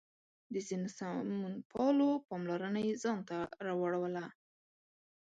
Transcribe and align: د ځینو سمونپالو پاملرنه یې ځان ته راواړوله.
د 0.53 0.55
ځینو 0.67 0.87
سمونپالو 0.97 2.09
پاملرنه 2.27 2.79
یې 2.87 2.93
ځان 3.03 3.19
ته 3.29 3.37
راواړوله. 3.65 4.25